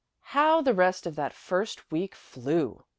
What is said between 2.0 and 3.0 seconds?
flew!